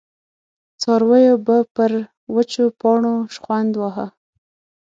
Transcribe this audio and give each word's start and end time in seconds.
څارويو 0.81 1.35
به 1.45 1.57
پر 1.75 1.91
وچو 2.35 2.65
پاڼو 2.79 3.15
شخوند 3.33 3.71
واهه. 3.79 4.07